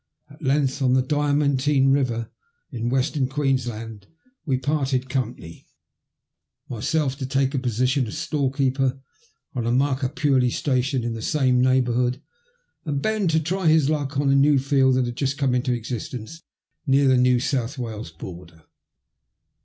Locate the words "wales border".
17.77-18.63